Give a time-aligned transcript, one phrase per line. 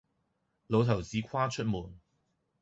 [0.03, 0.03] 老頭
[0.99, 1.93] 子跨出門，